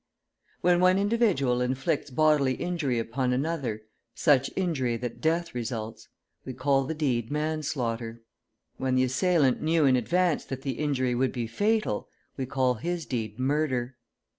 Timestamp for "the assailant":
8.95-9.61